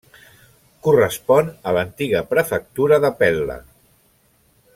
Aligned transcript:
Correspon 0.87 1.51
a 1.71 1.75
l'antiga 1.77 2.23
prefectura 2.33 2.99
de 3.05 3.13
Pel·la. 3.21 3.63